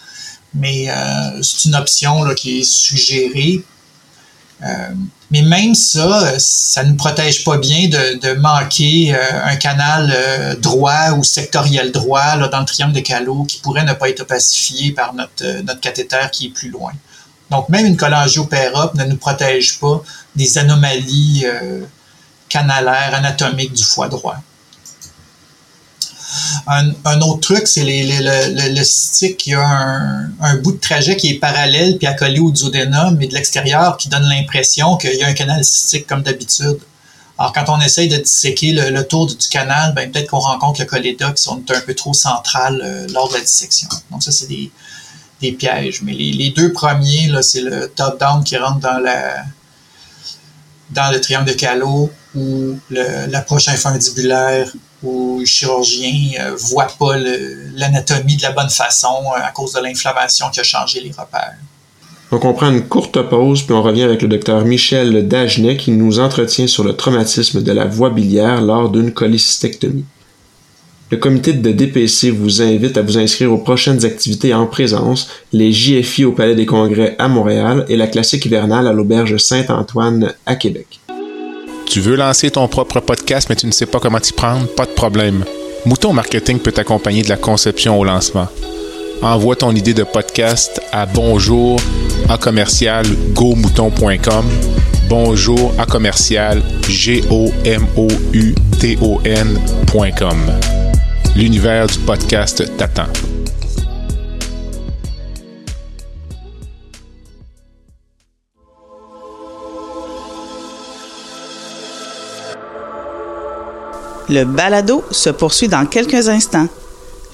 [0.55, 3.63] Mais euh, c'est une option là, qui est suggérée.
[4.63, 4.67] Euh,
[5.31, 10.57] mais même ça, ça ne nous protège pas bien de, de manquer euh, un canal
[10.61, 14.21] droit ou sectoriel droit là, dans le triangle de Callot qui pourrait ne pas être
[14.21, 16.93] opacifié par notre cathéter qui est plus loin.
[17.51, 20.03] Donc, même une cholangiopérope ne nous protège pas
[20.35, 21.83] des anomalies euh,
[22.49, 24.37] canalaires, anatomiques du foie droit.
[26.67, 31.39] Un, autre truc, c'est le, le, cystique qui a un, bout de trajet qui est
[31.39, 35.35] parallèle puis accolé au duodénum, mais de l'extérieur qui donne l'impression qu'il y a un
[35.35, 36.79] canal cystique comme d'habitude.
[37.39, 40.87] Alors, quand on essaye de disséquer le, tour du canal, ben, peut-être qu'on rencontre le
[40.87, 43.89] cholédoque qui sont un peu trop central euh, lors de la dissection.
[44.11, 44.71] Donc, ça, c'est des,
[45.41, 46.03] des pièges.
[46.03, 49.01] Mais les, deux premiers, c'est le top-down qui rentre dans
[50.91, 54.71] dans le triangle de Callot ou l'approche infundibulaire
[55.03, 57.17] où le chirurgien ne euh, voit pas
[57.75, 61.57] l'anatomie de la bonne façon euh, à cause de l'inflammation qui a changé les repères.
[62.31, 65.93] Donc on prend une courte pause, puis on revient avec le docteur Michel Dagenet qui
[65.93, 70.05] nous entretient sur le traumatisme de la voie biliaire lors d'une cholécystectomie.
[71.09, 75.71] Le comité de DPC vous invite à vous inscrire aux prochaines activités en présence, les
[75.71, 80.57] JFI au Palais des Congrès à Montréal et la classique hivernale à l'Auberge Saint-Antoine à
[80.57, 80.99] Québec.
[81.89, 84.67] Tu veux lancer ton propre podcast mais tu ne sais pas comment t'y prendre?
[84.67, 85.45] Pas de problème.
[85.85, 88.49] Mouton Marketing peut t'accompagner de la conception au lancement.
[89.23, 91.79] Envoie ton idée de podcast à bonjour
[92.29, 93.07] à commercial
[95.09, 96.61] bonjour à commercial
[101.37, 103.09] l'univers du podcast t'attend.
[114.29, 116.69] Le balado se poursuit dans quelques instants.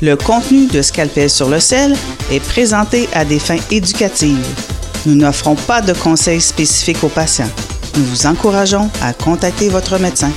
[0.00, 1.94] Le contenu de Scalpel sur le sel
[2.32, 4.44] est présenté à des fins éducatives.
[5.06, 7.50] Nous n'offrons pas de conseils spécifiques aux patients.
[7.96, 10.32] Nous vous encourageons à contacter votre médecin.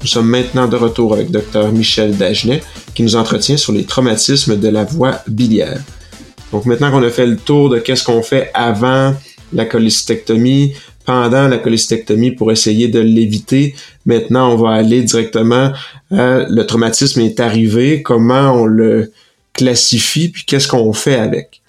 [0.00, 2.62] Nous sommes maintenant de retour avec Dr Michel Dagenet
[2.94, 5.80] qui nous entretient sur les traumatismes de la voie biliaire.
[6.52, 9.14] Donc maintenant qu'on a fait le tour de qu'est-ce qu'on fait avant
[9.52, 13.74] la cholécystectomie, pendant la cholécystectomie pour essayer de l'éviter,
[14.06, 15.72] maintenant on va aller directement
[16.10, 19.12] à le traumatisme est arrivé, comment on le
[19.52, 21.59] classifie, puis qu'est-ce qu'on fait avec?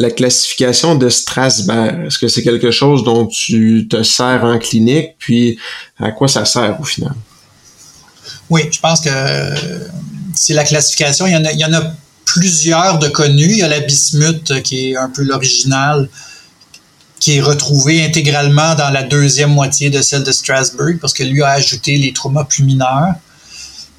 [0.00, 5.10] La classification de Strasberg, est-ce que c'est quelque chose dont tu te sers en clinique,
[5.18, 5.58] puis
[5.98, 7.14] à quoi ça sert au final?
[8.48, 9.10] Oui, je pense que
[10.34, 11.26] c'est la classification.
[11.26, 11.92] Il y, en a,
[12.24, 13.50] plusieurs de connus.
[13.50, 16.08] Il y a la bismuth qui est un peu l'original,
[17.18, 21.42] qui est retrouvé intégralement dans la deuxième moitié de celle de Strasbourg, parce que lui
[21.42, 23.14] a ajouté les traumas plus mineurs.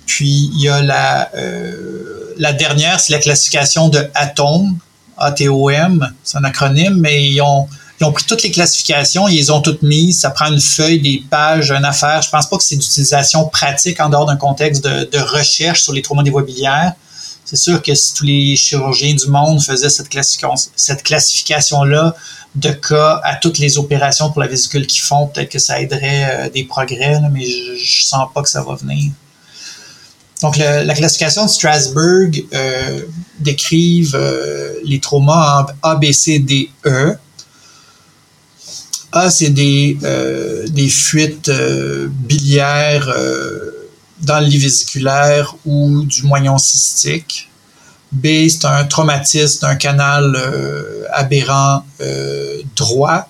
[0.08, 4.78] Puis il y a la, euh, dernière, c'est la classification de Atome,
[5.18, 7.68] ATOM, c'est un acronyme, mais ils ont,
[8.00, 10.20] ils ont pris toutes les classifications, ils les ont toutes mises.
[10.20, 12.22] Ça prend une feuille, des pages, une affaire.
[12.22, 16.02] Je pense pas que c'est d'utilisation pratique en dehors d'un contexte de, recherche sur les
[16.02, 16.94] traumas des voies biliaires.
[17.46, 20.08] C'est sûr que si tous les chirurgiens du monde faisaient cette,
[20.76, 22.16] cette classification-là
[22.56, 26.48] de cas à toutes les opérations pour la vésicule qu'ils font, peut-être que ça aiderait
[26.48, 29.12] euh, des progrès, mais je, je sens pas que ça va venir.
[30.42, 33.02] Donc, la classification de Strasbourg euh,
[33.40, 37.16] décrive euh, les traumas en A, B, C, D, E.
[39.12, 41.52] A, c'est des, euh, des fuites
[42.10, 43.14] biliaires
[44.22, 47.50] dans le lit vésiculaire ou du moignon cystique.
[48.12, 53.28] B, c'est un traumatisme d'un canal euh, aberrant euh, droit.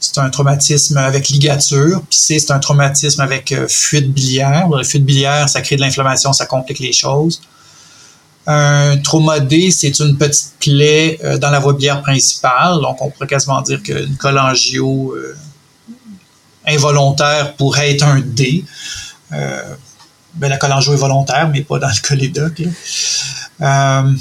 [0.00, 2.02] C'est un traumatisme avec ligature.
[2.08, 4.68] Puis C, c'est un traumatisme avec euh, fuite biliaire.
[4.68, 7.40] La fuite biliaire, ça crée de l'inflammation, ça complique les choses.
[8.46, 12.80] Un trauma D, c'est une petite plaie dans la voie biliaire principale.
[12.80, 15.14] Donc, on pourrait quasiment dire qu'une cholangio
[16.66, 18.64] involontaire pourrait être un D.
[19.30, 22.62] ben, la cholangio est volontaire, mais pas dans le colédoc.
[23.60, 24.12] Euh,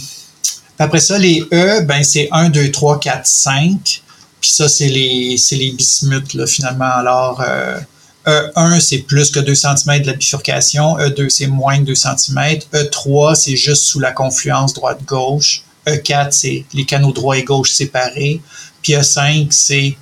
[0.80, 4.04] après ça, les E, ben c'est 1, 2, 3, 4, 5.
[4.48, 6.86] Puis ça, c'est les, les bismuths, finalement.
[6.86, 7.82] Alors, euh,
[8.26, 10.98] E1, c'est plus que 2 cm de la bifurcation.
[11.00, 12.60] E2, c'est moins que 2 cm.
[12.74, 15.64] E3, c'est juste sous la confluence droite-gauche.
[15.86, 18.40] E4, c'est les canaux droit et gauche séparés.
[18.82, 19.98] Puis E5, c'est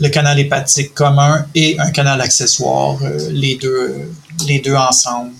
[0.00, 4.10] le canal hépatique commun et un canal accessoire, euh, les, deux,
[4.48, 5.32] les deux ensemble.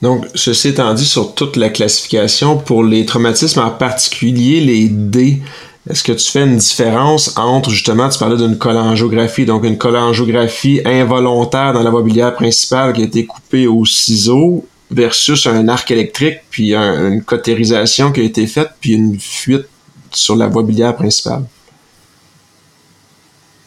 [0.00, 5.42] Donc, ceci étant dit, sur toute la classification, pour les traumatismes en particulier, les D,
[5.90, 10.80] est-ce que tu fais une différence entre, justement, tu parlais d'une cholangiographie, donc une cholangiographie
[10.84, 15.90] involontaire dans la voie biliaire principale qui a été coupée au ciseau versus un arc
[15.90, 19.66] électrique, puis une cautérisation qui a été faite, puis une fuite
[20.12, 21.44] sur la voie biliaire principale?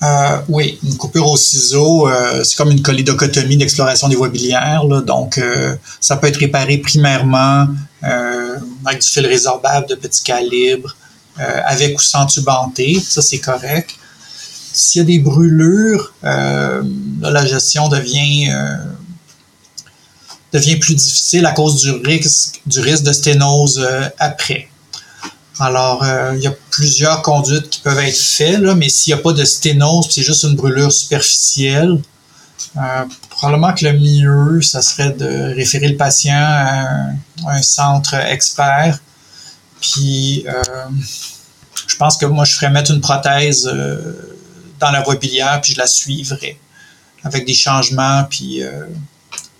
[0.04, 4.84] Euh, oui, une coupure au ciseau, euh, c'est comme une colédocotomie d'exploration des voies biliaires.
[4.86, 7.68] donc, euh, ça peut être réparé primairement
[8.86, 10.96] avec du fil résorbable de petit calibre,
[11.38, 12.48] avec ou sans tube
[13.04, 13.92] Ça, c'est correct.
[14.74, 18.50] S'il y a des brûlures, la gestion devient
[20.54, 23.86] devient plus difficile à cause du risque, du risque de sténose
[24.20, 24.70] après.
[25.60, 29.24] Alors, euh, il y a plusieurs conduites qui peuvent être faites, mais s'il n'y a
[29.24, 32.02] pas de sténose, c'est juste une brûlure superficielle,
[32.78, 32.82] euh,
[33.30, 37.12] probablement que le mieux, ça serait de référer le patient à
[37.48, 39.00] un, centre expert.
[39.82, 40.64] Puis, euh,
[41.88, 43.66] je pense que moi, je ferais mettre une prothèse
[44.80, 46.58] dans la voie biliaire, puis je la suivrais
[47.24, 48.62] avec des changements, puis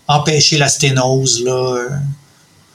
[0.08, 1.90] empêcher la sténose, là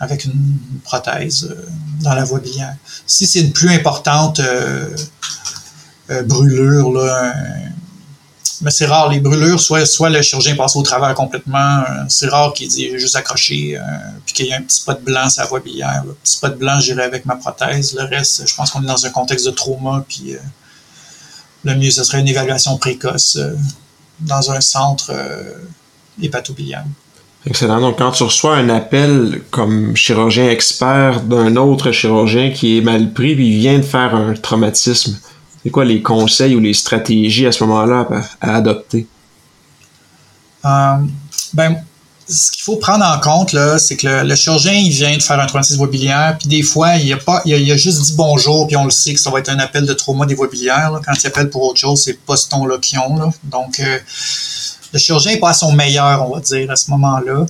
[0.01, 1.67] avec une, prothèse euh,
[2.01, 2.75] dans la voie biliaire.
[3.07, 4.89] Si c'est une plus importante euh,
[6.11, 7.35] euh, brûlure, là,
[8.61, 12.53] mais c'est rare, les brûlures, soit, soit le chirurgien passe au travers complètement, c'est rare
[12.53, 13.79] qu'il ait juste accroché,
[14.25, 16.03] puis qu'il y ait un petit spot blanc sur la voie biliaire.
[16.07, 17.95] Un petit spot blanc, j'irai avec ma prothèse.
[17.95, 20.37] Le reste, je pense qu'on est dans un contexte de trauma, puis
[21.65, 23.39] le mieux, ce serait une évaluation précoce
[24.21, 25.13] dans un centre
[26.21, 26.85] hépatobiliaire.
[27.47, 27.81] Excellent.
[27.81, 33.15] Donc, quand tu reçois un appel comme chirurgien expert d'un autre chirurgien qui est mal
[33.15, 35.19] pris puis vient de faire un traumatisme,
[35.63, 38.09] c'est quoi les conseils ou les stratégies à ce moment-là
[38.41, 39.07] à, adopter?
[40.65, 40.97] Euh,
[41.53, 41.77] ben,
[42.31, 45.39] ce qu'il faut prendre en compte, là, c'est que le, chirurgien, il vient de faire
[45.41, 48.77] un traumatisme vobiliaire, puis des fois, il a, pas, il a, juste dit bonjour, puis
[48.77, 51.27] on le sait que ça va être un appel de trauma des voies Quand il
[51.27, 53.33] appelle pour autre chose, c'est pas ce ton-là qu'ils ont.
[53.45, 53.99] Donc, euh,
[54.93, 57.47] le chirurgien n'est pas à son meilleur, on va dire, à ce moment-là.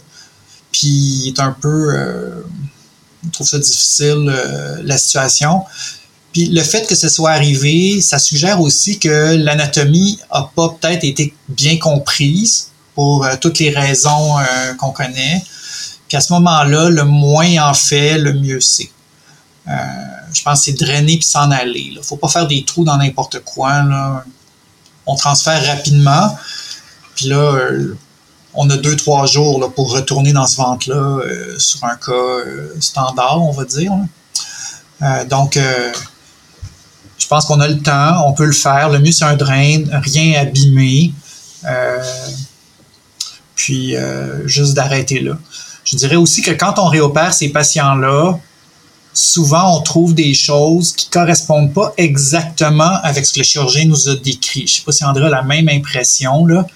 [0.72, 1.94] Puis il est un peu.
[1.94, 2.42] Euh,
[3.22, 5.64] il trouve ça difficile, euh, la situation.
[6.32, 11.04] Puis le fait que ce soit arrivé, ça suggère aussi que l'anatomie n'a pas peut-être
[11.04, 14.36] été bien comprise pour euh, toutes les raisons
[14.78, 15.42] qu'on connaît.
[16.08, 18.90] Puis à ce moment-là, le moins en fait, le mieux c'est.
[19.66, 21.88] je pense que c'est drainer puis s'en aller.
[21.90, 23.82] Il ne faut pas faire des trous dans n'importe quoi.
[25.06, 26.36] On transfère rapidement.
[27.20, 27.98] Puis là, euh,
[28.54, 32.74] on a deux, trois jours pour retourner dans ce ventre-là euh, sur un cas euh,
[32.80, 33.92] standard, on va dire.
[35.28, 35.58] donc,
[37.20, 38.88] je pense qu'on a le temps, on peut le faire.
[38.88, 41.12] Le mieux, c'est un drain, rien abîmé.
[43.54, 43.94] puis,
[44.46, 45.34] juste d'arrêter là.
[45.84, 48.38] Je dirais aussi que quand on réopère ces patients-là,
[49.12, 54.08] souvent on trouve des choses qui correspondent pas exactement avec ce que le chirurgien nous
[54.08, 54.66] a décrit.
[54.66, 56.66] Je sais pas si André a la même impression, là.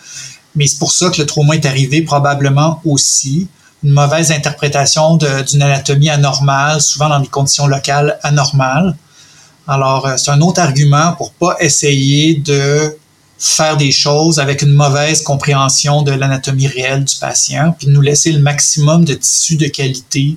[0.57, 3.49] Mais c'est pour ça que le trauma est arrivé probablement aussi.
[3.83, 8.97] Une mauvaise interprétation d'une anatomie anormale, souvent dans des conditions locales anormales.
[9.67, 12.97] Alors, euh, c'est un autre argument pour pas essayer de
[13.39, 18.33] faire des choses avec une mauvaise compréhension de l'anatomie réelle du patient, puis nous laisser
[18.33, 20.37] le maximum de tissus de qualité,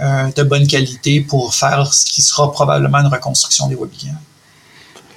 [0.00, 4.18] euh, de bonne qualité pour faire ce qui sera probablement une reconstruction des voies biliaires.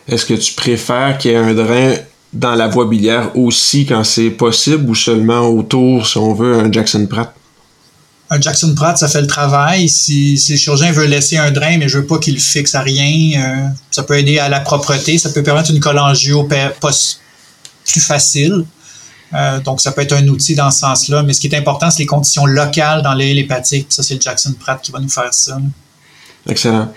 [0.08, 1.96] Est-ce que tu préfères qu'il y ait un drain
[2.34, 6.72] dans la voie biliaire aussi quand c'est possible ou seulement autour, si on veut, un
[6.72, 7.34] Jackson Pratt?
[8.30, 9.88] Un Jackson Pratt, ça fait le travail.
[9.88, 12.82] Si, si le chirurgien veut laisser un drain, mais je veux pas qu'il fixe à
[12.82, 15.18] rien, euh, ça peut aider à la propreté.
[15.18, 18.66] Ça peut permettre une cholangio plus facile.
[19.64, 21.24] donc, ça peut être un outil dans ce sens-là.
[21.24, 23.88] Mais ce qui est important, c'est les conditions locales dans les hépatiques.
[23.90, 25.58] Ça, c'est le Jackson Pratt qui va nous faire ça.
[26.50, 26.94] Excellent.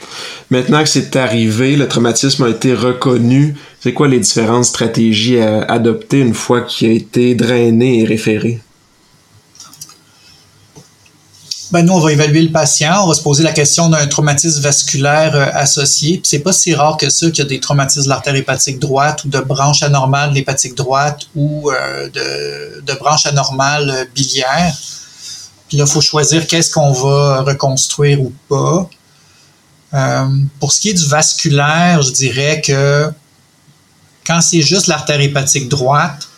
[0.50, 5.62] Maintenant que c'est arrivé, le traumatisme a été reconnu, c'est quoi les différentes stratégies à
[5.62, 8.60] adopter une fois qu'il a été drainé et référé?
[11.72, 14.60] Ben, nous, on va évaluer le patient, on va se poser la question d'un traumatisme
[14.60, 16.20] vasculaire euh, associé.
[16.24, 19.24] C'est pas si rare que ça qu'il y a des traumatismes de l'artère hépatique droite
[19.24, 24.74] ou de branche anormale de l'hépatique droite ou euh, de, de branche anormale euh, biliaire.
[25.68, 28.90] Puis là, il faut choisir qu'est-ce qu'on va reconstruire ou pas.
[30.58, 33.12] Pour ce qui est du vasculaire, je dirais que
[34.26, 36.28] quand c'est juste l'artère hépatique droite,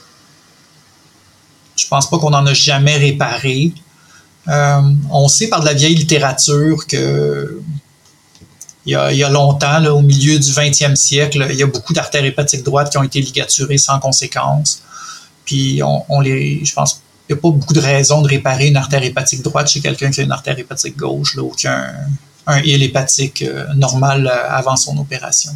[1.76, 3.72] je pense pas qu'on en a jamais réparé.
[4.48, 7.60] Euh, on sait par de la vieille littérature que
[8.84, 12.64] il y a, longtemps, au milieu du 20e siècle, il y a beaucoup d'artères hépatiques
[12.64, 14.82] droites qui ont été ligaturées sans conséquence.
[15.44, 18.76] Puis on, les, je pense, il n'y a pas beaucoup de raisons de réparer une
[18.76, 21.94] artère hépatique droite chez quelqu'un qui a une artère hépatique gauche, là, aucun
[22.48, 25.52] un île hépatique euh, normal euh, avant son opération.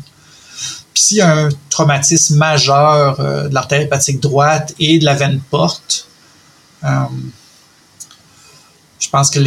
[0.95, 5.41] Puis s'il y a un traumatisme majeur de l'artère hépatique droite et de la veine
[5.51, 6.07] porte,
[9.07, 9.39] je pense que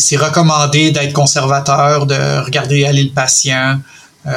[0.00, 3.78] c'est recommandé d'être conservateur, de regarder aller le patient,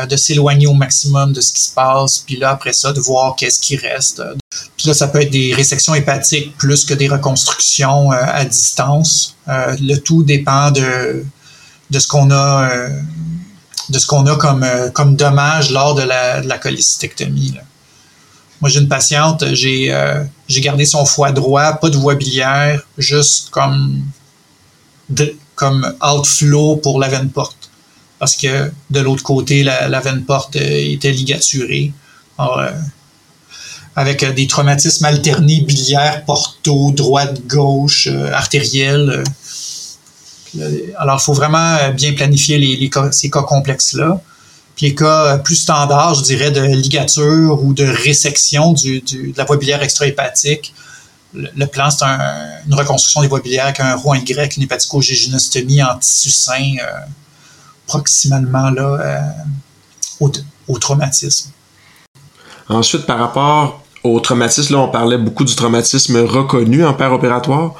[0.09, 3.35] de s'éloigner au maximum de ce qui se passe, puis là, après ça, de voir
[3.35, 4.21] qu'est-ce qui reste.
[4.75, 9.35] Puis là, ça peut être des résections hépatiques plus que des reconstructions à distance.
[9.47, 11.25] le tout dépend de,
[11.89, 12.89] de ce qu'on a euh,
[13.89, 17.61] de ce qu'on a comme, euh, comme dommage lors de la, de.
[18.59, 22.81] Moi, j'ai une patiente, j'ai euh, j'ai gardé son foie droit, pas de voie biliaire,
[22.97, 24.01] juste comme,
[25.55, 27.69] comme outflow pour la veine porte.
[28.19, 31.91] Parce que de l'autre côté, la, veine porte était ligaturée.
[33.95, 39.23] avec des traumatismes alternés biliaires, porto, droite, gauche, artérielle
[40.97, 44.21] alors, il faut vraiment euh, bien planifier les, ces cas complexes-là.
[44.75, 49.37] Puis les cas euh, plus standards, je dirais, de ligature ou de résection du, de
[49.37, 50.73] la voie biliaire extra-hépatique,
[51.33, 55.97] le, plan, c'est une reconstruction des voies biliaires avec un roi Y, une hépatico-géginostomie en
[55.97, 56.99] tissu sain, euh,
[57.85, 59.23] proximalement là,
[60.19, 60.31] au,
[60.67, 61.51] au, traumatisme.
[62.69, 67.75] Ensuite, par rapport au traumatisme, là, on parlait beaucoup du traumatisme reconnu en père opératoire.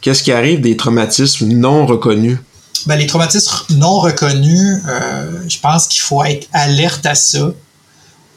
[0.00, 2.38] Qu'est-ce qui arrive des traumatismes non reconnus?
[2.86, 7.50] Ben, les traumatismes non reconnus, euh, je pense qu'il faut être alerte à ça.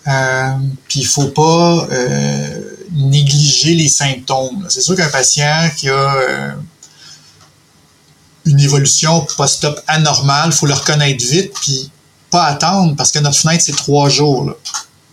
[0.08, 0.52] Euh,
[0.88, 4.66] puis il faut pas euh, négliger les symptômes.
[4.70, 6.56] C'est sûr qu'un patient qui a
[8.46, 11.92] une évolution post-op anormale, il faut le reconnaître vite, puis
[12.32, 14.54] pas attendre, parce que notre fenêtre, c'est trois jours.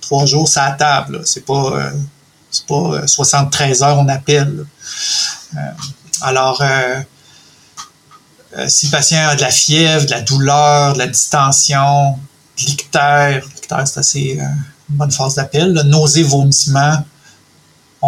[0.01, 1.23] Trois jours, c'est à table.
[1.25, 1.91] C'est pas,
[2.51, 4.65] c'est pas 73 heures, on appelle.
[6.23, 7.01] Alors, euh,
[8.57, 12.19] euh, si le patient a de la fièvre, de la douleur, de la distension,
[12.59, 14.45] de l'ictère, l'ictère c'est assez euh,
[14.91, 17.05] une bonne phase d'appel, nausée, vomissement,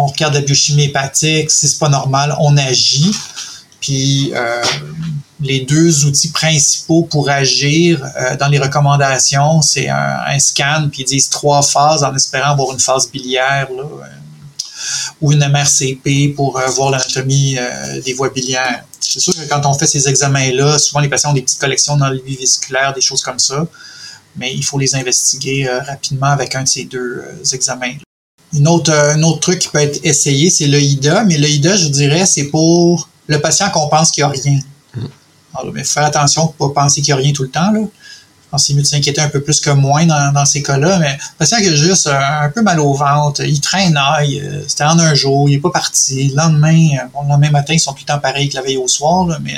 [0.03, 3.11] on regarde la biochimie hépatique, si c'est pas normal, on agit.
[3.81, 4.33] Puis
[5.41, 8.05] les deux outils principaux pour agir
[8.39, 12.79] dans les recommandations, c'est un, scan, puis ils disent trois phases en espérant avoir une
[12.79, 13.67] phase biliaire.
[13.75, 13.83] Là,
[15.21, 18.83] ou une MRCP pour euh, voir l'anatomie euh, des voies biliaires.
[18.99, 21.97] C'est sûr que quand on fait ces examens-là, souvent les patients ont des petites collections
[21.97, 23.65] dans le vésiculaire, des choses comme ça,
[24.35, 27.93] mais il faut les investiguer euh, rapidement avec un de ces deux examens.
[28.53, 32.25] Une autre, un autre truc qui peut être essayé, c'est l'EIDA, mais l'EIDA, je dirais,
[32.25, 34.59] c'est pour le patient qu'on pense qu'il n'y a rien.
[34.95, 35.05] Mm.
[35.55, 37.71] Alors, mais faire attention pour pas penser qu'il n'y a rien tout le temps.
[37.71, 37.81] Là
[38.49, 40.99] pense c'est mieux de s'inquiéter un peu plus que moins dans, ces cas-là.
[40.99, 44.63] Mais le patient qui a juste euh, un peu mal au ventre, il traîne, euh,
[44.67, 46.29] c'était en un jour, il n'est pas parti.
[46.29, 48.61] Le lendemain, euh, bon, le lendemain matin, ils sont tout le temps pareils que la
[48.61, 49.55] veille au soir, mais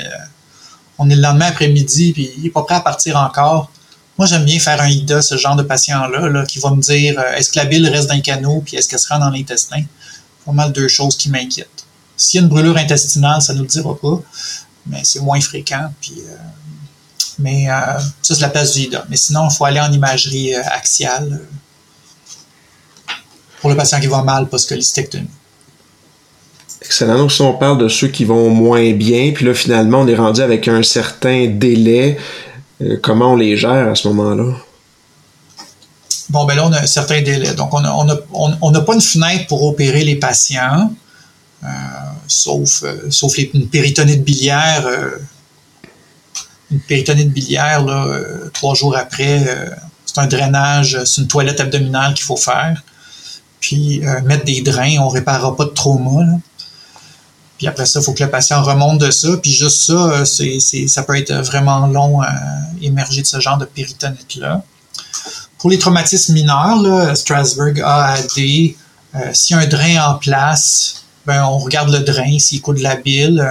[0.98, 3.70] on est le lendemain après-midi, puis il n'est pas prêt à partir encore.
[4.18, 7.50] Moi, j'aime bien faire un IDA, ce genre de patient-là, qui va me dire est-ce
[7.50, 9.82] que la bile reste dans le canot, puis est-ce qu'elle se rend dans l'intestin?
[10.44, 11.84] Pas mal deux choses qui m'inquiètent.
[12.16, 14.20] S'il y a une brûlure intestinale, ça ne nous le dira pas,
[14.86, 16.22] mais c'est moins fréquent, puis
[17.38, 20.62] mais euh, ça, c'est la place du Mais sinon, il faut aller en imagerie euh,
[20.70, 21.40] axiale
[23.08, 23.12] euh,
[23.60, 25.28] pour le patient qui va mal post-cholistectomie.
[26.82, 27.18] Excellent.
[27.18, 30.16] Donc, si on parle de ceux qui vont moins bien, puis là, finalement, on est
[30.16, 32.18] rendu avec un certain délai,
[33.02, 34.54] comment on les gère à ce moment-là?
[36.30, 37.54] Bon, ben là, on a un certain délai.
[37.54, 40.92] Donc, on n'a pas une fenêtre pour opérer les patients,
[42.26, 44.86] sauf, sauf les, une péritonite biliaire
[46.72, 49.70] une péritonite biliaire, là, euh, trois jours après, euh,
[50.06, 52.82] c'est un drainage, c'est une toilette abdominale qu'il faut faire.
[53.60, 56.24] puis mettre des drains, on réparera pas de trauma.
[57.62, 59.28] Puis après ça, il faut que le patient remonte de ça.
[59.40, 60.58] Puis juste ça, c'est,
[60.88, 62.32] ça peut être vraiment long à
[62.80, 64.64] émerger de ce genre de péritonite-là.
[65.58, 68.76] Pour les traumatismes mineurs, Strasbourg A à D,
[69.32, 72.82] s'il y a un drain en place, ben, on regarde le drain, s'il coule de
[72.82, 73.48] la bile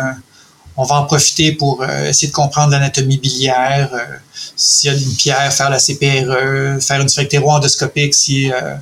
[0.78, 4.18] on va en profiter pour euh, essayer de comprendre l'anatomie biliaire, euh,
[4.56, 8.76] s'il y a une pierre, faire la CPRE, faire une sphinctéro-endoscopique si euh,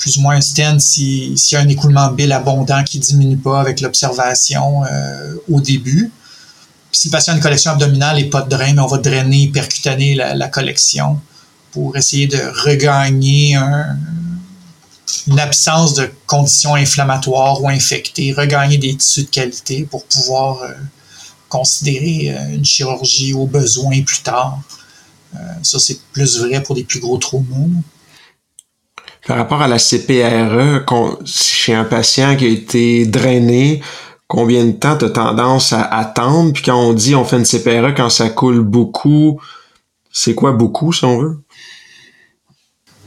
[0.00, 3.80] plus ou moins stent s'il y a un écoulement bile abondant qui diminue pas avec
[3.80, 4.82] l'observation
[5.48, 6.10] au début.
[6.90, 9.48] si le patient a une collection abdominale et pas de drain, mais on va drainer,
[9.48, 11.20] percutaner la, collection
[11.70, 13.96] pour essayer de regagner un,
[15.26, 20.72] une absence de conditions inflammatoires ou infectées, regagner des tissus de qualité pour pouvoir euh,
[21.48, 24.60] considérer euh, une chirurgie au besoin plus tard.
[25.34, 27.68] Euh, ça, c'est plus vrai pour des plus gros traumas.
[29.30, 30.84] Par rapport à la CPRE,
[31.24, 33.80] chez un patient qui a été drainé,
[34.26, 36.52] combien de temps tu as tendance à attendre?
[36.52, 39.40] Puis quand on dit on fait une CPRE quand ça coule beaucoup,
[40.10, 41.38] c'est quoi beaucoup si on veut?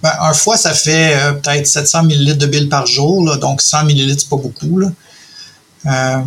[0.01, 3.89] Ben, un foie, ça fait euh, peut-être 700 ml de bile par jour, donc 100
[3.89, 4.81] ml, c'est pas beaucoup.
[4.81, 6.17] Euh,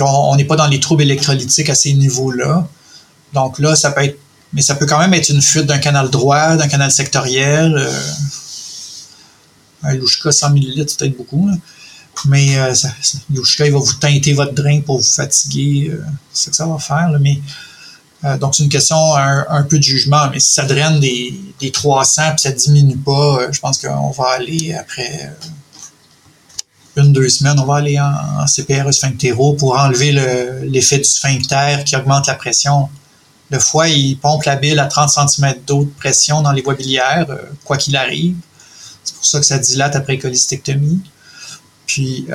[0.00, 2.68] on n'est pas dans les troubles électrolytiques à ces niveaux-là.
[3.32, 4.18] Donc là, ça peut être,
[4.52, 7.74] mais ça peut quand même être une fuite d'un canal droit, d'un canal sectoriel.
[7.74, 7.90] Euh,
[9.86, 11.50] un Louchka, 100 ml, c'est peut-être beaucoup.
[12.26, 12.72] Mais euh,
[13.30, 15.92] il va vous teinter votre drain pour vous fatiguer.
[16.32, 17.10] c'est ce que ça va faire.
[17.20, 17.40] mais
[18.24, 21.70] euh, donc, c'est une question un, peu de jugement, mais si ça draine des, des
[21.70, 25.32] 300 puis ça diminue pas, euh, je pense qu'on va aller après
[26.96, 30.12] euh, une, deux semaines, on va aller en, en CPRE sphinctéro pour enlever
[30.64, 32.88] l'effet du sphincter qui augmente la pression.
[33.50, 36.74] Le foie, il pompe la bile à 30 cm d'eau de pression dans les voies
[36.74, 37.26] biliaires,
[37.64, 38.34] quoi qu'il arrive.
[39.06, 41.00] C'est pour ça que ça dilate après cholecystectomie.
[41.86, 42.26] Puis,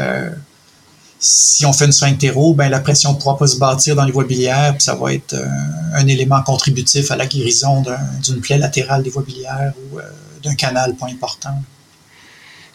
[1.24, 4.12] si on fait une sphinctéro, ben la pression ne pourra pas se bâtir dans les
[4.12, 5.46] voies biliaires, puis ça va être euh,
[5.94, 7.84] un élément contributif à la guérison
[8.24, 10.02] d'une plaie latérale des voies biliaires ou euh,
[10.44, 11.62] d'un canal pas important.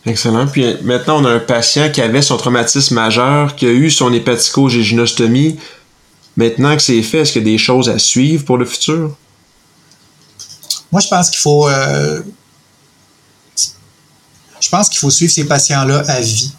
[0.06, 0.46] Excellent.
[0.46, 4.12] Puis maintenant, on a un patient qui avait son traumatisme majeur, qui a eu son
[4.12, 5.58] hépatico-géginostomie.
[6.36, 9.16] Maintenant que c'est fait, est-ce qu'il y a des choses à suivre pour le futur?
[10.92, 11.68] Moi, je pense qu'il faut.
[11.68, 12.22] Euh,
[14.66, 16.50] je pense qu'il faut suivre ces patients-là à vie.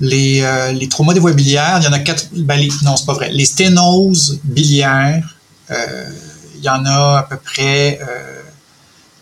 [0.00, 2.26] Les, euh, les traumas des voies biliaires, il y en a quatre.
[2.32, 3.30] Ben non, c'est pas vrai.
[3.30, 5.36] Les sténoses biliaires,
[5.70, 6.10] euh,
[6.56, 8.00] il y en a à peu près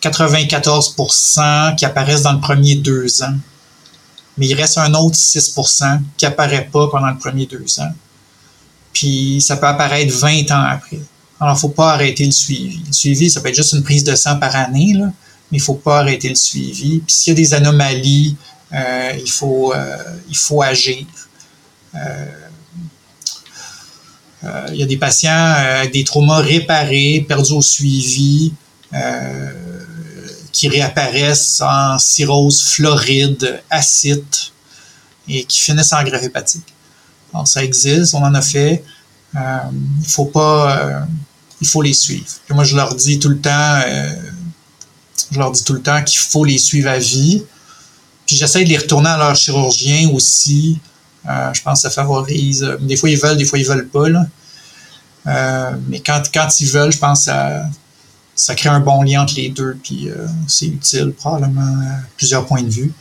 [0.01, 3.35] 94% euh, qui apparaissent dans le premier deux ans.
[4.39, 7.93] Mais il reste un autre 6% qui apparaît pas pendant le premier deux ans.
[8.91, 10.99] Puis ça peut apparaître 20 ans après.
[11.39, 12.81] Alors, il faut pas arrêter le suivi.
[12.87, 15.11] Le suivi, ça peut être juste une prise de sang par année, là,
[15.51, 16.99] mais il faut pas arrêter le suivi.
[16.99, 18.35] Puis s'il y a des anomalies,
[18.73, 19.97] euh, il, faut, euh,
[20.29, 21.05] il faut agir.
[21.95, 22.25] Euh,
[24.69, 28.53] il y a des patients avec des traumas réparés, perdus au suivi,
[30.51, 34.23] qui réapparaissent en cirrhose floride, acide,
[35.27, 36.73] et qui finissent en greffe hépatique.
[37.33, 38.83] Alors, ça existe, on en a fait.
[39.35, 41.05] il faut pas,
[41.59, 42.27] il faut les suivre.
[42.51, 43.81] moi, je leur dis tout le temps,
[45.31, 47.43] je leur dis tout le temps qu'il faut les suivre à vie.
[48.25, 50.79] Puis j'essaie de les retourner à leur chirurgien aussi.
[51.27, 52.63] Euh, je pense que ça favorise.
[52.63, 54.05] Euh, des fois, ils veulent, des fois, ils veulent pas.
[55.27, 57.65] Euh, mais quand, quand ils veulent, je pense que ça,
[58.35, 59.77] ça crée un bon lien entre les deux.
[59.83, 60.09] Puis
[60.47, 62.93] c'est utile, probablement, à plusieurs points de vue.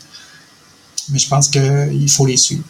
[1.11, 2.65] Mais je pense qu'il faut les suivre.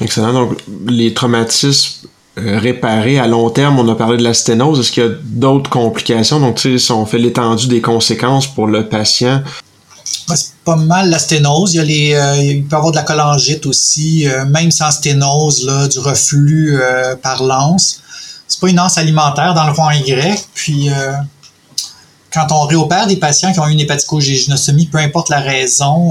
[0.00, 0.32] Excellent.
[0.32, 2.08] Donc, les traumatismes
[2.44, 4.80] réparés à long terme, on a parlé de la sténose.
[4.80, 6.40] Est-ce qu'il y a d'autres complications?
[6.40, 9.42] Donc, tu sais, si on fait l'étendue des conséquences pour le patient,
[10.36, 11.74] c'est pas mal la sténose.
[11.74, 14.70] Il, y a les, euh, il peut y avoir de la cholangite aussi, euh, même
[14.70, 18.00] sans sténose, là, du reflux euh, par l'anse.
[18.46, 20.46] C'est pas une anse alimentaire dans le rond Y.
[20.54, 20.90] Puis,
[22.32, 26.10] quand on réopère des patients qui ont eu une hépatico-géginostomie, peu importe la raison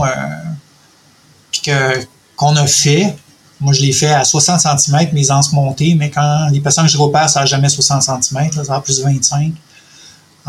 [2.37, 3.13] qu'on a fait,
[3.61, 6.89] moi, je l'ai fait à 60 cm, mes anses montées, mais quand les patients que
[6.89, 9.53] je réopère, ça n'a jamais 60 cm, ça a plus 25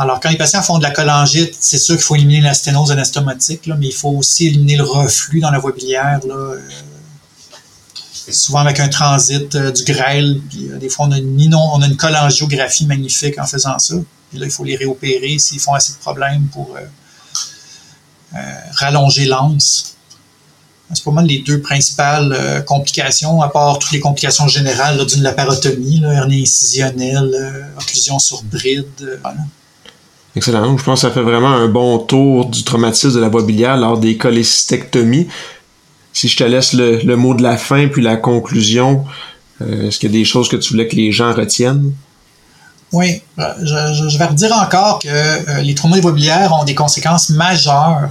[0.00, 2.90] alors, quand les patients font de la cholangite, c'est sûr qu'il faut éliminer la sténose
[2.90, 6.20] anastomotique, mais il faut aussi éliminer le reflux dans la voie biliaire.
[6.24, 6.58] Euh,
[8.30, 10.40] souvent avec un transit euh, du grêle.
[10.56, 13.96] Euh, des fois, on a, une, on a une cholangiographie magnifique en faisant ça.
[14.30, 16.76] Puis là, il faut les réopérer s'ils font assez de problèmes pour
[18.76, 19.96] rallonger l'anse.
[20.93, 26.03] C'est pas mal les deux principales complications, à part toutes les complications générales d'une laparotomie,
[26.05, 29.20] hernie incisionnelle, occlusion sur bride.
[30.36, 30.76] Excellent.
[30.78, 33.76] Je pense que ça fait vraiment un bon tour du traumatisme de la voie biliaire
[33.76, 35.28] lors des cholécystectomies.
[36.12, 39.05] Si je te laisse le, mot de la fin puis la conclusion,
[39.61, 41.93] euh, est-ce qu'il y a des choses que tu voulais que les gens retiennent?
[42.93, 48.11] Oui, euh, je, vais redire encore que euh, les traumas biliaires ont des conséquences majeures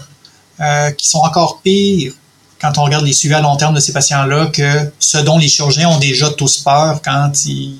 [0.97, 2.11] qui sont encore pires
[2.59, 5.47] quand on regarde les suivis à long terme de ces patients-là que ce dont les
[5.47, 7.77] chirurgiens ont déjà tous peur quand ils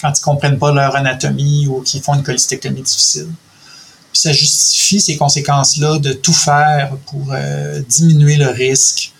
[0.00, 3.28] quand ils comprennent pas leur anatomie ou qu'ils font une cholecystectomie difficile.
[4.12, 9.12] Puis ça justifie ces conséquences-là de tout faire pour euh, diminuer le risque.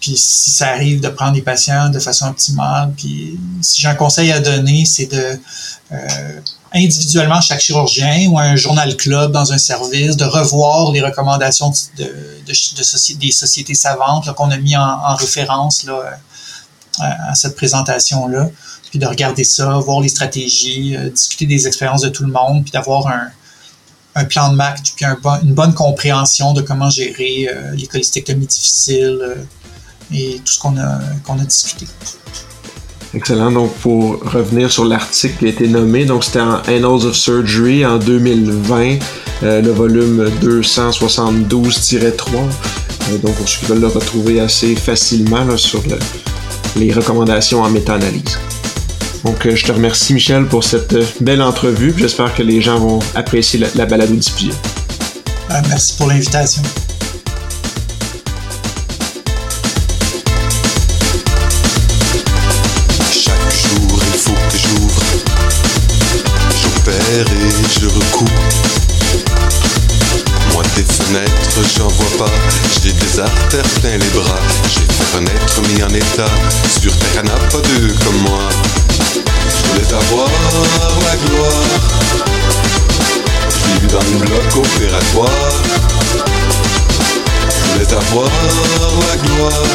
[0.00, 3.94] Puis si ça arrive de prendre des patients de façon optimale, puis si j'ai un
[3.94, 5.38] conseil à donner, c'est de
[5.92, 6.40] euh,
[6.72, 12.04] individuellement chaque chirurgien ou un journal club dans un service de revoir les recommandations de,
[12.46, 15.86] de, des sociétés savantes qu'on a mis en, référence
[17.00, 18.50] à, cette présentation-là,
[18.90, 22.62] puis de regarder ça, voir les stratégies, euh, discuter des expériences de tout le monde,
[22.62, 23.30] puis d'avoir un,
[24.24, 25.06] plan de match, puis
[25.42, 29.36] une bonne compréhension de comment gérer euh, les cholestectomies difficiles euh,
[30.12, 31.86] et tout ce qu'on a discuté.
[33.14, 33.50] Excellent.
[33.50, 37.84] Donc, pour revenir sur l'article qui a été nommé, donc c'était en Annals of Surgery
[37.84, 38.98] en 2020,
[39.42, 41.48] euh, le volume 272-3.
[43.22, 45.82] donc, pour ceux qui veulent le retrouver assez facilement sur
[46.76, 48.38] les recommandations en méta-analyse.
[49.24, 51.92] Donc, je te remercie, Michel, pour cette belle entrevue.
[51.96, 54.54] J'espère que les gens vont apprécier la, la balade diffusion.
[55.68, 56.62] merci pour l'invitation.
[67.10, 68.30] Et je recoupe.
[70.52, 72.32] Moi des fenêtres j'en vois pas,
[72.82, 74.38] j'ai des artères plein les bras,
[74.68, 76.30] j'ai fait renaître mis en état,
[76.80, 78.48] sur terre n'a pas deux comme moi.
[79.48, 80.28] Je voulais avoir
[81.04, 81.62] la gloire,
[83.80, 85.52] je dans le bloc opératoire.
[87.48, 88.30] Je voulais avoir
[89.08, 89.66] la gloire,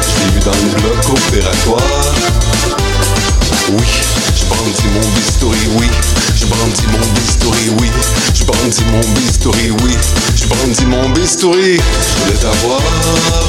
[0.00, 2.14] je dans le bloc opératoire.
[3.70, 4.21] Oui,
[4.52, 5.86] je brandis mon bistouri, oui.
[6.34, 7.90] Je brandis mon bistouri, oui.
[8.34, 9.96] Je brandis mon bistouri, oui.
[10.34, 11.76] Je brandis mon bistouri.
[11.76, 12.80] Je voulais avoir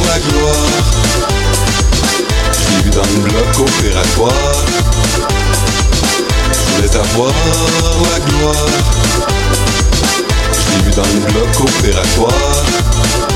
[0.08, 0.66] la gloire.
[2.52, 4.66] Je vu dans le bloc opératoire.
[6.52, 7.34] Je voulais avoir
[8.12, 8.68] la gloire.
[10.54, 13.33] Je vu dans le bloc opératoire.